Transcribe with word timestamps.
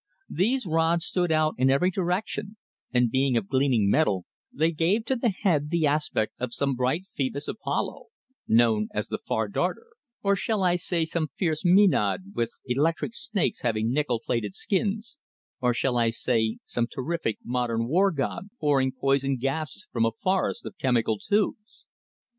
These 0.31 0.65
rods 0.65 1.05
stood 1.05 1.31
out 1.31 1.53
in 1.59 1.69
every 1.69 1.91
direction, 1.91 2.57
and 2.91 3.11
being 3.11 3.37
of 3.37 3.47
gleaming 3.47 3.87
metal, 3.87 4.25
they 4.51 4.71
gave 4.71 5.05
to 5.05 5.15
the 5.15 5.29
head 5.29 5.69
the 5.69 5.85
aspect 5.85 6.33
of 6.39 6.55
some 6.55 6.73
bright 6.75 7.03
Phoebus 7.15 7.47
Apollo, 7.47 8.07
known 8.47 8.87
as 8.95 9.09
the 9.09 9.19
"far 9.19 9.47
darter;" 9.47 9.89
or 10.23 10.35
shall 10.35 10.63
I 10.63 10.75
say 10.75 11.05
some 11.05 11.27
fierce 11.37 11.63
Maenad 11.63 12.33
with 12.33 12.51
electric 12.65 13.13
snakes 13.13 13.61
having 13.61 13.91
nickel 13.93 14.19
plated 14.19 14.55
skins; 14.55 15.19
or 15.61 15.71
shall 15.71 15.99
I 15.99 16.09
say 16.09 16.57
some 16.65 16.87
terrific 16.87 17.37
modern 17.45 17.87
war 17.87 18.09
god, 18.11 18.49
pouring 18.59 18.93
poison 18.99 19.37
gases 19.37 19.87
from 19.91 20.03
a 20.05 20.11
forest 20.11 20.65
of 20.65 20.79
chemical 20.79 21.19
tubes? 21.19 21.85